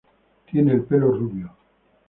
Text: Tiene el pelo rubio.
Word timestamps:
Tiene 0.49 0.71
el 0.73 0.81
pelo 0.83 1.11
rubio. 1.11 1.55